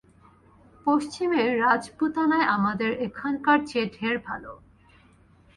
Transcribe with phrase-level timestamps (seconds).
[0.85, 4.43] পশ্চিমে রাজপুতানায় আমাদের এখানকার চেয়ে ঢের ভাল।